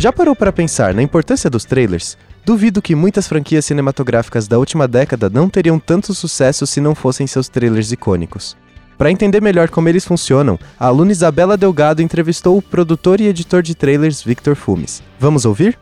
[0.00, 2.16] Já parou para pensar na importância dos trailers?
[2.46, 7.26] Duvido que muitas franquias cinematográficas da última década não teriam tanto sucesso se não fossem
[7.26, 8.56] seus trailers icônicos.
[8.96, 13.60] Para entender melhor como eles funcionam, a aluna Isabela Delgado entrevistou o produtor e editor
[13.60, 15.02] de trailers Victor Fumes.
[15.18, 15.76] Vamos ouvir?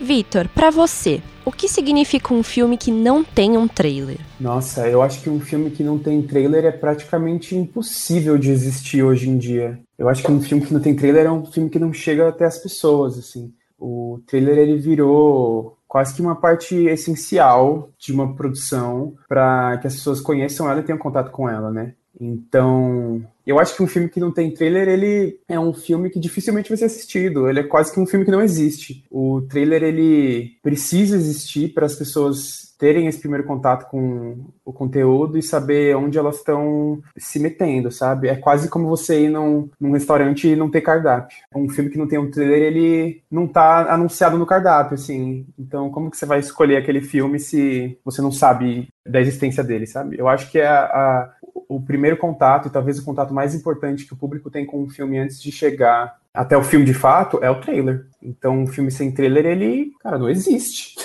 [0.00, 4.18] Vitor, para você, o que significa um filme que não tem um trailer?
[4.38, 9.02] Nossa, eu acho que um filme que não tem trailer é praticamente impossível de existir
[9.02, 9.78] hoje em dia.
[9.98, 12.28] Eu acho que um filme que não tem trailer é um filme que não chega
[12.28, 13.52] até as pessoas, assim.
[13.78, 19.94] O trailer ele virou quase que uma parte essencial de uma produção para que as
[19.94, 21.94] pessoas conheçam ela e tenham contato com ela, né?
[22.20, 26.18] Então, eu acho que um filme que não tem trailer, ele é um filme que
[26.18, 27.48] dificilmente vai ser assistido.
[27.48, 29.04] Ele é quase que um filme que não existe.
[29.10, 35.38] O trailer, ele precisa existir para as pessoas terem esse primeiro contato com o conteúdo
[35.38, 38.28] e saber onde elas estão se metendo, sabe?
[38.28, 41.38] É quase como você ir num, num restaurante e não ter cardápio.
[41.54, 45.46] Um filme que não tem um trailer, ele não tá anunciado no cardápio, assim.
[45.58, 49.86] Então, como que você vai escolher aquele filme se você não sabe da existência dele,
[49.86, 50.18] sabe?
[50.18, 51.32] Eu acho que é a, a,
[51.68, 54.88] o primeiro contato, e talvez o contato mais importante que o público tem com um
[54.88, 58.06] filme antes de chegar até o filme de fato, é o trailer.
[58.22, 60.96] Então, um filme sem trailer, ele, cara, não existe.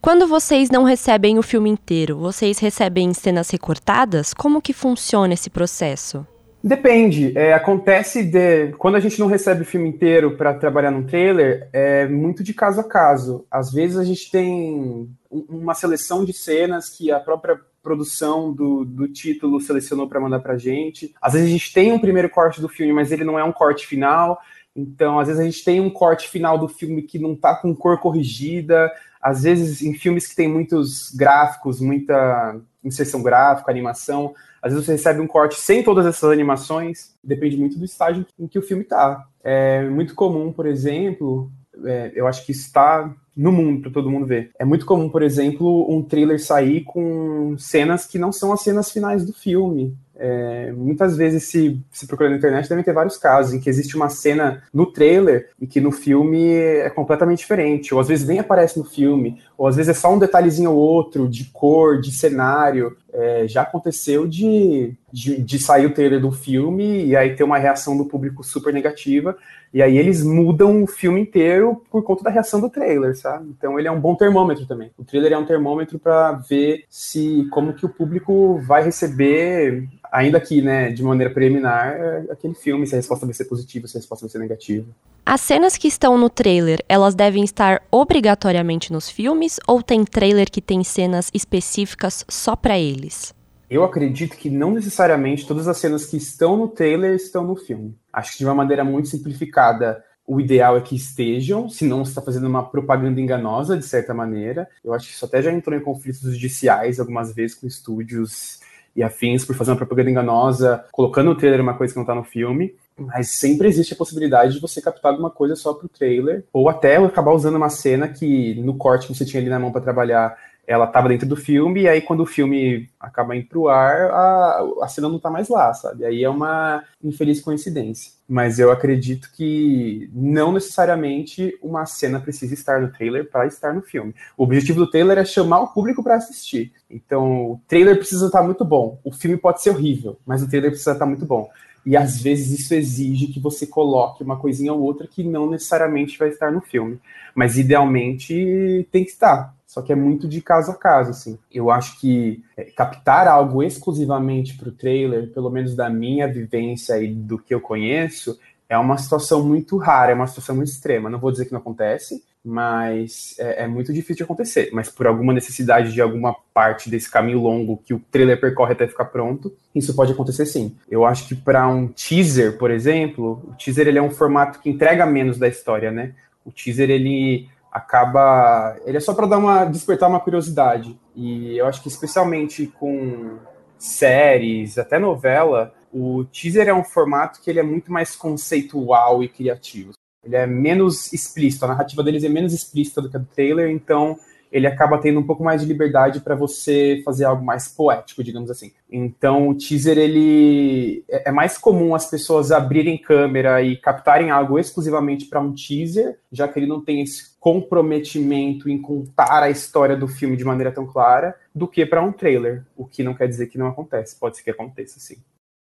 [0.00, 4.32] Quando vocês não recebem o filme inteiro, vocês recebem cenas recortadas?
[4.32, 6.26] Como que funciona esse processo?
[6.62, 7.36] Depende.
[7.36, 11.68] É, acontece de quando a gente não recebe o filme inteiro para trabalhar num trailer,
[11.72, 13.46] é muito de caso a caso.
[13.50, 19.08] Às vezes a gente tem uma seleção de cenas que a própria produção do, do
[19.08, 21.14] título selecionou para mandar para gente.
[21.20, 23.52] Às vezes a gente tem um primeiro corte do filme, mas ele não é um
[23.52, 24.38] corte final.
[24.76, 27.74] Então, às vezes a gente tem um corte final do filme que não está com
[27.74, 28.90] cor corrigida
[29.20, 34.92] às vezes em filmes que tem muitos gráficos, muita inserção gráfica, animação, às vezes você
[34.92, 38.82] recebe um corte sem todas essas animações, depende muito do estágio em que o filme
[38.82, 39.26] está.
[39.42, 41.50] É muito comum, por exemplo,
[41.84, 44.50] é, eu acho que está no mundo para todo mundo ver.
[44.58, 48.90] É muito comum, por exemplo, um trailer sair com cenas que não são as cenas
[48.90, 49.96] finais do filme.
[50.20, 53.94] É, muitas vezes, se, se procurar na internet, devem ter vários casos em que existe
[53.94, 58.40] uma cena no trailer e que no filme é completamente diferente, ou às vezes nem
[58.40, 62.10] aparece no filme, ou às vezes é só um detalhezinho ou outro de cor, de
[62.10, 62.96] cenário.
[63.12, 67.56] É, já aconteceu de, de, de, sair o trailer do filme e aí ter uma
[67.56, 69.36] reação do público super negativa,
[69.72, 73.27] e aí eles mudam o filme inteiro por conta da reação do trailer, sabe?
[73.48, 74.90] Então ele é um bom termômetro também.
[74.96, 80.40] O trailer é um termômetro para ver se como que o público vai receber ainda
[80.40, 83.96] que, né, de maneira preliminar, é aquele filme, se a resposta vai ser positiva, se
[83.96, 84.86] a resposta vai ser negativa.
[85.24, 90.50] As cenas que estão no trailer, elas devem estar obrigatoriamente nos filmes ou tem trailer
[90.50, 93.34] que tem cenas específicas só para eles?
[93.68, 97.94] Eu acredito que não necessariamente todas as cenas que estão no trailer estão no filme.
[98.10, 102.20] Acho que de uma maneira muito simplificada, o ideal é que estejam, senão você está
[102.20, 104.68] fazendo uma propaganda enganosa, de certa maneira.
[104.84, 108.60] Eu acho que isso até já entrou em conflitos judiciais algumas vezes com estúdios
[108.94, 112.14] e afins por fazer uma propaganda enganosa, colocando no trailer uma coisa que não tá
[112.14, 112.74] no filme.
[112.94, 116.96] Mas sempre existe a possibilidade de você captar alguma coisa só pro trailer, ou até
[116.96, 120.36] acabar usando uma cena que no corte que você tinha ali na mão para trabalhar
[120.68, 124.66] ela estava dentro do filme, e aí quando o filme acaba indo pro ar, a,
[124.82, 126.04] a cena não tá mais lá, sabe?
[126.04, 128.12] Aí é uma infeliz coincidência.
[128.28, 133.80] Mas eu acredito que não necessariamente uma cena precisa estar no trailer para estar no
[133.80, 134.14] filme.
[134.36, 136.70] O objetivo do trailer é chamar o público para assistir.
[136.90, 139.00] Então, o trailer precisa estar muito bom.
[139.02, 141.48] O filme pode ser horrível, mas o trailer precisa estar muito bom.
[141.86, 146.18] E às vezes isso exige que você coloque uma coisinha ou outra que não necessariamente
[146.18, 147.00] vai estar no filme.
[147.34, 149.56] Mas idealmente tem que estar.
[149.68, 151.38] Só que é muito de caso a caso, assim.
[151.52, 157.00] Eu acho que é, captar algo exclusivamente para o trailer, pelo menos da minha vivência
[157.02, 161.10] e do que eu conheço, é uma situação muito rara, é uma situação muito extrema.
[161.10, 164.70] Não vou dizer que não acontece, mas é, é, muito difícil de acontecer.
[164.72, 168.88] Mas por alguma necessidade de alguma parte desse caminho longo que o trailer percorre até
[168.88, 170.74] ficar pronto, isso pode acontecer sim.
[170.90, 174.70] Eu acho que para um teaser, por exemplo, o teaser ele é um formato que
[174.70, 176.14] entrega menos da história, né?
[176.42, 178.76] O teaser ele acaba.
[178.84, 180.98] Ele é só para dar uma despertar uma curiosidade.
[181.14, 183.38] E eu acho que especialmente com
[183.78, 189.28] séries, até novela, o teaser é um formato que ele é muito mais conceitual e
[189.28, 189.92] criativo.
[190.24, 193.70] ele é menos explícito, a narrativa deles é menos explícita do que a do trailer,
[193.70, 194.18] então
[194.50, 198.50] ele acaba tendo um pouco mais de liberdade para você fazer algo mais poético, digamos
[198.50, 198.72] assim.
[198.90, 204.58] Então, o teaser ele é, é mais comum as pessoas abrirem câmera e captarem algo
[204.58, 209.96] exclusivamente para um teaser, já que ele não tem esse comprometimento em contar a história
[209.96, 213.28] do filme de maneira tão clara, do que para um trailer, o que não quer
[213.28, 215.16] dizer que não acontece, pode ser que aconteça sim.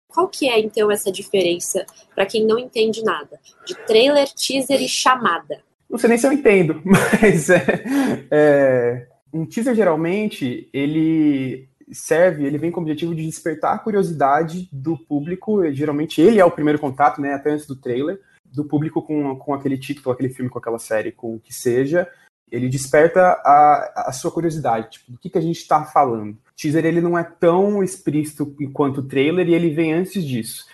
[0.08, 1.84] Qual que é então essa diferença
[2.14, 5.62] para quem não entende nada de trailer, teaser e chamada?
[5.88, 7.64] Não sei nem se eu entendo, mas é,
[8.31, 14.69] é, um teaser geralmente ele serve, ele vem com o objetivo de despertar a curiosidade
[14.70, 15.70] do público.
[15.73, 19.55] Geralmente ele é o primeiro contato, né, até antes do trailer, do público com, com
[19.55, 22.06] aquele título, aquele filme, com aquela série, com o que seja.
[22.50, 26.32] Ele desperta a, a sua curiosidade, tipo, do que, que a gente está falando.
[26.32, 30.67] O teaser ele não é tão explícito quanto o trailer e ele vem antes disso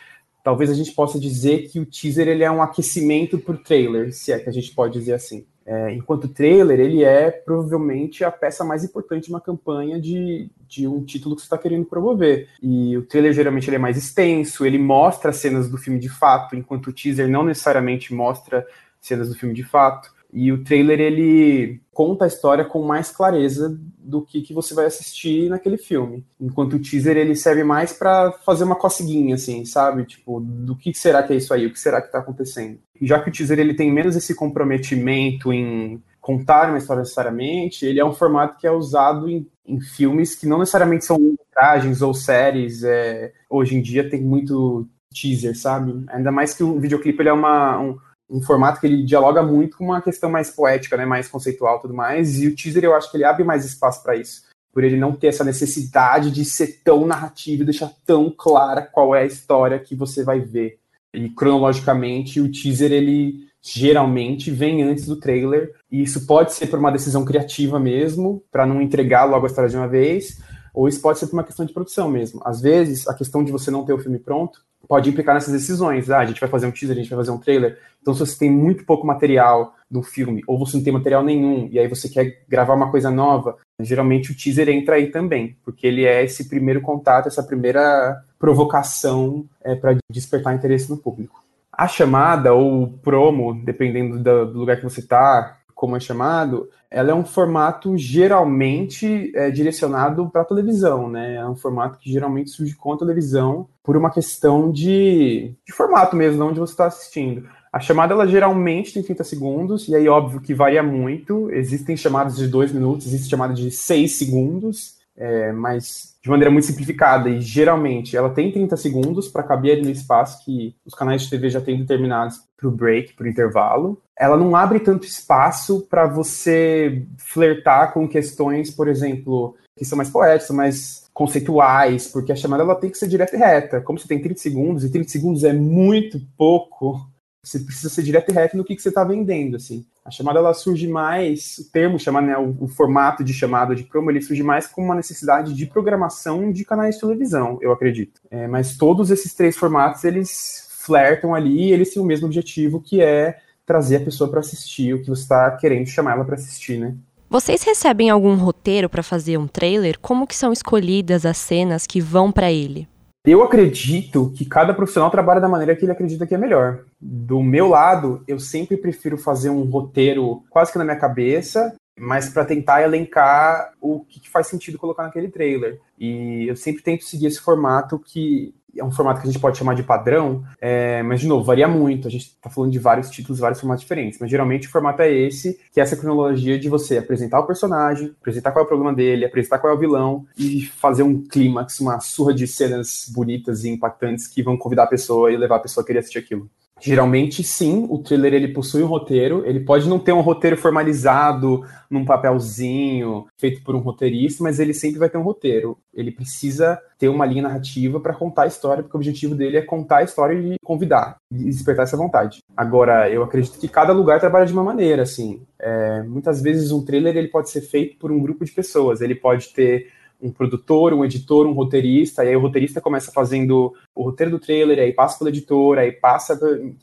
[0.45, 4.13] talvez a gente possa dizer que o teaser ele é um aquecimento para o trailer,
[4.13, 5.47] se é que a gente pode dizer assim.
[5.67, 10.51] É, enquanto o trailer, ele é provavelmente a peça mais importante de uma campanha de,
[10.69, 12.51] de um título que você está querendo promover.
[12.63, 16.55] E o trailer geralmente ele é mais extenso, ele mostra cenas do filme de fato,
[16.55, 18.67] enquanto o teaser não necessariamente mostra
[19.01, 20.13] cenas do filme de fato.
[20.35, 24.85] E o trailer ele conta a história com mais clareza do que, que você vai
[24.85, 26.27] assistir naquele filme.
[26.41, 30.05] Enquanto o teaser ele serve mais para fazer uma coceguinha, assim, sabe?
[30.05, 31.67] Tipo, do que será que é isso aí?
[31.67, 32.81] O que será que está acontecendo?
[33.01, 38.01] Já que o teaser ele tem menos esse comprometimento em contar uma história necessariamente, ele
[38.01, 42.13] é um formato que é usado em, em filmes que não necessariamente são metragens ou
[42.13, 42.83] séries.
[42.83, 46.05] É, hoje em dia tem muito teaser, sabe?
[46.09, 47.97] Ainda mais que o videoclipe ele é uma, um,
[48.35, 51.95] um formato que ele dialoga muito com uma questão mais poética, né, mais conceitual, tudo
[51.95, 52.43] mais.
[52.43, 54.43] E o teaser eu acho que ele abre mais espaço para isso,
[54.73, 59.15] por ele não ter essa necessidade de ser tão narrativo e deixar tão clara qual
[59.15, 60.79] é a história que você vai ver.
[61.15, 66.81] E cronologicamente o teaser ele geralmente vem antes do trailer, e isso pode ser por
[66.81, 70.41] uma decisão criativa mesmo, para não entregar logo a história de uma vez,
[70.75, 72.43] ou isso pode ser por uma questão de produção mesmo.
[72.45, 76.11] Às vezes, a questão de você não ter o filme pronto pode implicar nessas decisões.
[76.11, 77.79] Ah, a gente vai fazer um teaser, a gente vai fazer um trailer.
[78.01, 81.69] Então, se você tem muito pouco material do filme, ou você não tem material nenhum,
[81.71, 85.87] e aí você quer gravar uma coisa nova, geralmente o teaser entra aí também, porque
[85.87, 91.43] ele é esse primeiro contato, essa primeira provocação é, para despertar interesse no público.
[91.73, 97.11] A chamada ou promo, dependendo do, do lugar que você está, como é chamado, ela
[97.11, 101.35] é um formato geralmente é, direcionado para televisão, né?
[101.35, 106.15] É um formato que geralmente surge com a televisão por uma questão de, de formato
[106.15, 107.49] mesmo, onde você está assistindo.
[107.73, 111.51] A chamada, ela geralmente tem 30 segundos, e aí, óbvio que varia muito.
[111.51, 116.67] Existem chamadas de 2 minutos, existe chamada de 6 segundos, é, mas de maneira muito
[116.67, 117.29] simplificada.
[117.29, 121.51] E geralmente ela tem 30 segundos para caber no espaço que os canais de TV
[121.51, 124.01] já têm determinados para o break, para o intervalo.
[124.19, 130.09] Ela não abre tanto espaço para você flertar com questões, por exemplo, que são mais
[130.09, 133.81] poéticas, mais conceituais, porque a chamada ela tem que ser direta e reta.
[133.81, 137.09] Como você tem 30 segundos, e 30 segundos é muito pouco,
[137.49, 139.85] você precisa ser direto e reto no que, que você está vendendo, assim.
[140.05, 143.85] A chamada ela surge mais, o termo chamado, né, o, o, formato de chamada de
[143.85, 148.21] promo, ele surge mais como uma necessidade de programação de canais de televisão, eu acredito.
[148.31, 152.81] É, mas todos esses três formatos, eles flertam ali e eles têm o mesmo objetivo,
[152.81, 156.35] que é trazer a pessoa para assistir o que você está querendo chamar ela para
[156.35, 156.95] assistir, né?
[157.31, 159.99] Vocês recebem algum roteiro para fazer um trailer?
[159.99, 162.87] Como que são escolhidas as cenas que vão para ele?
[163.27, 166.85] Eu acredito que cada profissional trabalha da maneira que ele acredita que é melhor.
[167.01, 172.29] Do meu lado, eu sempre prefiro fazer um roteiro quase que na minha cabeça, mas
[172.29, 175.81] para tentar elencar o que faz sentido colocar naquele trailer.
[175.99, 179.59] E eu sempre tento seguir esse formato que é um formato que a gente pode
[179.59, 182.09] chamar de padrão, é, mas de novo, varia muito.
[182.09, 185.13] A gente está falando de vários títulos, vários formatos diferentes, mas geralmente o formato é
[185.13, 188.95] esse, que é essa cronologia de você apresentar o personagem, apresentar qual é o problema
[188.95, 193.65] dele, apresentar qual é o vilão e fazer um clímax, uma surra de cenas bonitas
[193.65, 196.49] e impactantes que vão convidar a pessoa e levar a pessoa a querer assistir aquilo.
[196.85, 199.43] Geralmente, sim, o thriller ele possui um roteiro.
[199.47, 204.75] Ele pode não ter um roteiro formalizado num papelzinho feito por um roteirista, mas ele
[204.75, 205.79] sempre vai ter um roteiro.
[205.95, 209.63] Ele precisa ter uma linha narrativa para contar a história, porque o objetivo dele é
[209.63, 212.41] contar a história e convidar, e despertar essa vontade.
[212.55, 215.41] Agora, eu acredito que cada lugar trabalha de uma maneira, assim.
[215.59, 219.01] É, muitas vezes um trailer ele pode ser feito por um grupo de pessoas.
[219.01, 219.87] Ele pode ter
[220.25, 224.39] um produtor, um editor, um roteirista, e aí o roteirista começa fazendo o roteiro do
[224.39, 226.39] trailer, aí passa pelo editor, aí passa.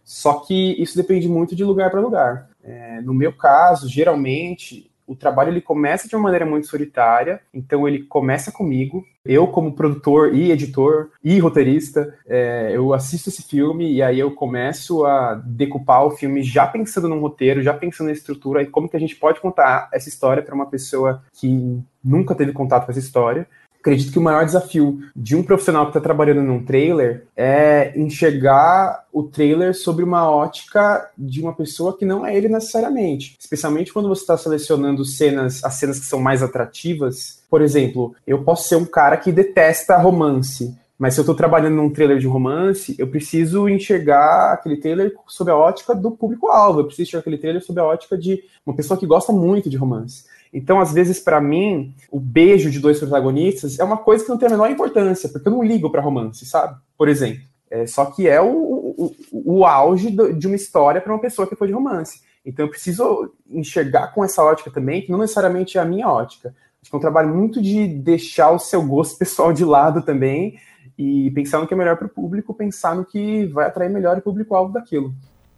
[0.06, 2.50] Só que isso depende muito de lugar para lugar.
[2.64, 7.86] É, no meu caso, geralmente, o trabalho ele começa de uma maneira muito solitária, então
[7.86, 9.04] ele começa comigo.
[9.26, 14.32] Eu, como produtor e editor e roteirista, é, eu assisto esse filme e aí eu
[14.32, 18.88] começo a decupar o filme já pensando num roteiro, já pensando na estrutura e como
[18.88, 22.92] que a gente pode contar essa história para uma pessoa que nunca teve contato com
[22.92, 23.46] essa história
[23.82, 29.06] acredito que o maior desafio de um profissional que está trabalhando num trailer é enxergar
[29.12, 33.36] o trailer sobre uma ótica de uma pessoa que não é ele necessariamente.
[33.40, 37.42] Especialmente quando você está selecionando cenas, as cenas que são mais atrativas.
[37.50, 40.80] Por exemplo, eu posso ser um cara que detesta romance.
[40.98, 45.50] Mas se eu estou trabalhando num trailer de romance, eu preciso enxergar aquele trailer sob
[45.50, 46.80] a ótica do público-alvo.
[46.82, 49.78] Eu preciso enxergar aquele trailer sob a ótica de uma pessoa que gosta muito de
[49.78, 50.26] romance.
[50.54, 54.38] Então, às vezes, para mim, o beijo de dois protagonistas é uma coisa que não
[54.38, 56.78] tem a menor importância, porque eu não ligo para romance, sabe?
[56.98, 57.44] Por exemplo.
[57.70, 61.56] É, só que é o, o, o auge de uma história para uma pessoa que
[61.56, 62.22] foi de romance.
[62.46, 66.54] Então, eu preciso enxergar com essa ótica também, que não necessariamente é a minha ótica.
[66.82, 70.60] Acho que é um trabalho muito de deixar o seu gosto pessoal de lado também
[70.98, 74.18] e pensar no que é melhor para o público, pensar no que vai atrair melhor
[74.18, 75.14] o público-alvo daquilo.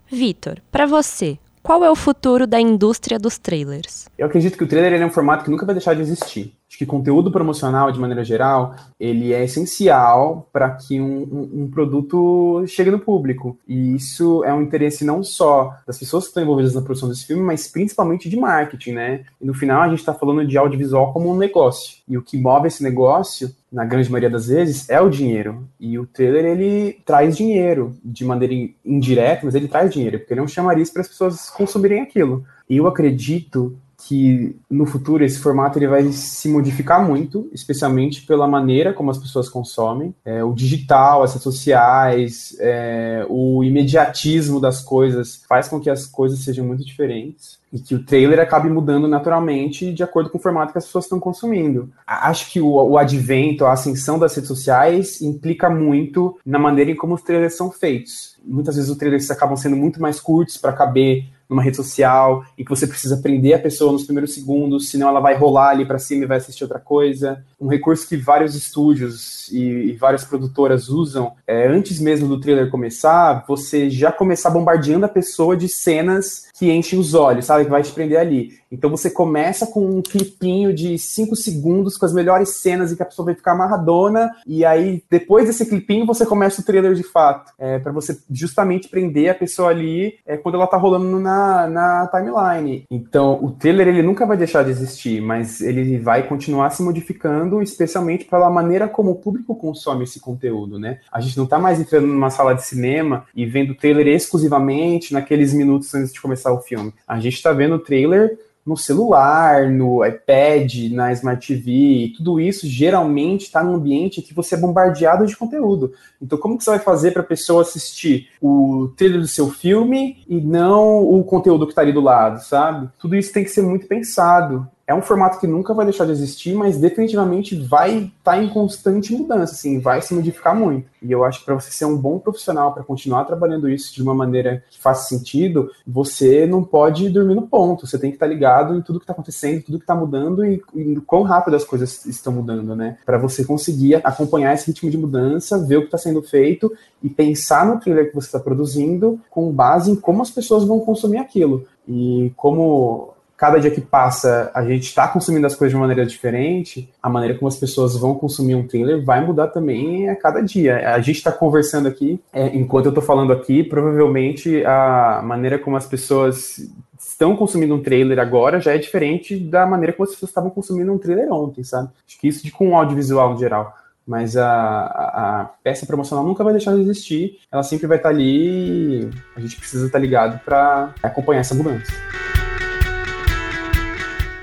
[0.08, 4.10] Vitor, para você, qual é o futuro da indústria dos trailers?
[4.18, 6.54] Eu acredito que o trailer é um formato que nunca vai deixar de existir.
[6.74, 11.70] Acho que conteúdo promocional, de maneira geral, ele é essencial para que um, um, um,
[11.70, 13.56] produto chegue no público.
[13.68, 17.28] E isso é um interesse não só das pessoas que estão envolvidas na produção desse
[17.28, 19.24] filme, mas principalmente de marketing, né?
[19.40, 21.98] E no final a gente está falando de audiovisual como um negócio.
[22.10, 25.68] E o que move esse negócio, na grande maioria das vezes, é o dinheiro.
[25.80, 30.40] E o trailer, ele traz dinheiro de maneira indireta, mas ele traz dinheiro, porque ele
[30.42, 32.44] é um chamariz para as pessoas consumirem aquilo.
[32.68, 33.78] E eu acredito
[34.08, 39.18] que no futuro esse formato ele vai se modificar muito, especialmente pela maneira como as
[39.18, 40.14] pessoas consomem.
[40.26, 46.06] É, o digital, as redes sociais, é, o imediatismo das coisas faz com que as
[46.06, 50.42] coisas sejam muito diferentes e que o trailer acabe mudando naturalmente de acordo com o
[50.42, 51.90] formato que as pessoas estão consumindo.
[52.06, 56.96] Acho que o, o advento, a ascensão das redes sociais implica muito na maneira em
[56.96, 58.38] como os trailers são feitos.
[58.46, 62.64] Muitas vezes os trailers acabam sendo muito mais curtos para caber numa rede social e
[62.64, 66.00] que você precisa prender a pessoa nos primeiros segundos, senão ela vai rolar ali para
[66.00, 67.44] cima e vai assistir outra coisa.
[67.60, 72.70] Um recurso que vários estúdios e, e várias produtoras usam é antes mesmo do trailer
[72.70, 77.66] começar, você já começar bombardeando a pessoa de cenas que enchem os olhos, sabe?
[77.66, 78.52] Que vai te prender ali.
[78.72, 83.04] Então você começa com um clipinho de 5 segundos com as melhores cenas em que
[83.04, 87.04] a pessoa vai ficar amarradona, e aí depois desse clipinho você começa o trailer de
[87.04, 87.52] fato.
[87.60, 91.20] É, para você justamente prender a pessoa ali é, quando ela tá rolando na,
[91.68, 92.86] na timeline.
[92.90, 97.62] Então o trailer ele nunca vai deixar de existir, mas ele vai continuar se modificando,
[97.62, 101.00] especialmente pela maneira como o público consome esse conteúdo, né?
[101.12, 105.14] A gente não tá mais entrando numa sala de cinema e vendo o trailer exclusivamente
[105.14, 106.94] naqueles minutos antes de começar o filme.
[107.08, 112.68] A gente tá vendo o trailer no celular, no iPad, na Smart TV, tudo isso
[112.68, 115.94] geralmente está num ambiente que você é bombardeado de conteúdo.
[116.22, 120.24] Então, como que você vai fazer para a pessoa assistir o trailer do seu filme
[120.28, 122.90] e não o conteúdo que está ali do lado, sabe?
[122.98, 126.12] Tudo isso tem que ser muito pensado é um formato que nunca vai deixar de
[126.12, 130.90] existir, mas definitivamente vai estar tá em constante mudança, assim, vai se modificar muito.
[131.02, 134.02] E eu acho que para você ser um bom profissional, para continuar trabalhando isso de
[134.02, 137.88] uma maneira que faça sentido, você não pode dormir no ponto.
[137.88, 140.46] Você tem que estar tá ligado em tudo que está acontecendo, tudo que está mudando
[140.46, 142.98] e, e quão rápido as coisas estão mudando, né?
[143.06, 146.72] Para você conseguir acompanhar esse ritmo de mudança, ver o que está sendo feito
[147.02, 150.80] e pensar no trailer que você está produzindo com base em como as pessoas vão
[150.80, 151.66] consumir aquilo.
[151.88, 156.06] E como cada dia que passa a gente está consumindo as coisas de uma maneira
[156.06, 160.42] diferente, a maneira como as pessoas vão consumir um trailer vai mudar também a cada
[160.42, 160.94] dia.
[160.94, 165.76] A gente está conversando aqui, é, enquanto eu estou falando aqui, provavelmente a maneira como
[165.76, 166.60] as pessoas
[167.00, 170.92] estão consumindo um trailer agora já é diferente da maneira como as pessoas estavam consumindo
[170.92, 171.90] um trailer ontem, sabe?
[172.08, 173.76] Acho que isso de com audiovisual no geral.
[174.06, 178.10] Mas a, a, a, peça promocional nunca vai deixar de existir, ela sempre vai estar
[178.10, 181.92] tá ali e a gente precisa estar tá ligado para acompanhar essa mudança.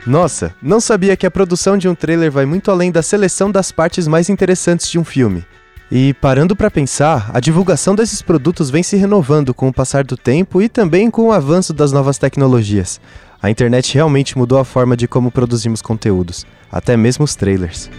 [0.07, 3.71] Nossa, não sabia que a produção de um trailer vai muito além da seleção das
[3.71, 5.45] partes mais interessantes de um filme.
[5.93, 10.17] E parando para pensar, a divulgação desses produtos vem se renovando com o passar do
[10.17, 13.01] tempo e também com o avanço das novas tecnologias.
[13.43, 17.91] A internet realmente mudou a forma de como produzimos conteúdos, até mesmo os trailers.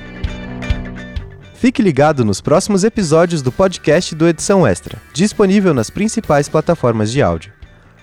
[1.53, 7.21] Fique ligado nos próximos episódios do podcast do Edição Extra, disponível nas principais plataformas de
[7.21, 7.51] áudio.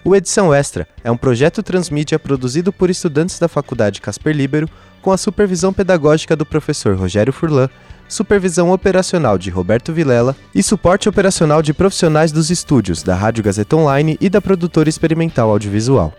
[0.08, 4.66] O Edição Extra é um projeto transmídia produzido por estudantes da Faculdade Casper Libero,
[5.02, 7.68] com a supervisão pedagógica do professor Rogério Furlan,
[8.08, 13.76] supervisão operacional de Roberto Vilela e suporte operacional de profissionais dos estúdios da Rádio Gazeta
[13.76, 16.14] Online e da produtora experimental audiovisual.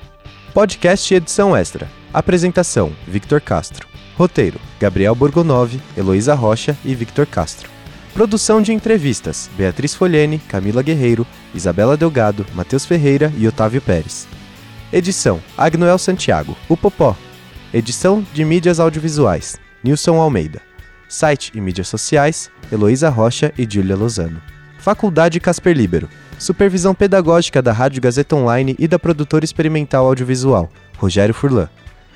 [0.53, 3.87] Podcast Edição Extra Apresentação: Victor Castro.
[4.15, 7.78] Roteiro: Gabriel Borgonov, Heloísa Rocha e Victor Castro.
[8.19, 14.27] Produção de entrevistas: Beatriz Folhene, Camila Guerreiro, Isabela Delgado, Matheus Ferreira e Otávio Pérez.
[14.91, 17.15] Edição: Agnoel Santiago, o Popó.
[17.73, 20.61] Edição de mídias audiovisuais: Nilson Almeida.
[21.07, 24.41] Site e mídias sociais: Heloísa Rocha e Júlia Lozano.
[24.79, 26.09] Faculdade Casper Libero.
[26.37, 31.69] Supervisão pedagógica da Rádio Gazeta Online e da produtora experimental audiovisual, Rogério Furlan.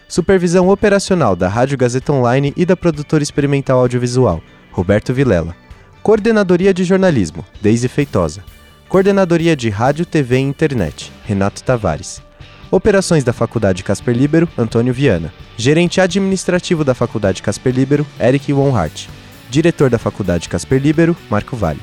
[0.09, 5.62] Supervisão operacional da Rádio Gazeta Online e da produtora experimental audiovisual, Roberto Vilela.
[6.03, 8.43] Coordenadoria de Jornalismo, Deise Feitosa.
[8.89, 12.21] Coordenadoria de Rádio, TV e Internet, Renato Tavares.
[12.69, 15.33] Operações da Faculdade Casper Libero, Antônio Viana.
[15.55, 19.07] Gerente administrativo da Faculdade Casper Libero, Eric Von Hart.
[19.49, 21.79] Diretor da Faculdade Casper Libero, Marco Vale.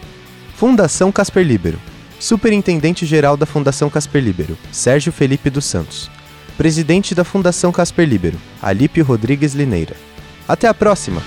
[0.54, 1.80] Fundação Casper Libero.
[2.18, 6.10] Superintendente-geral da Fundação Casper Libero, Sérgio Felipe dos Santos.
[6.58, 9.96] Presidente da Fundação Casper Libero, Alípio Rodrigues Lineira.
[10.46, 11.22] Até a próxima!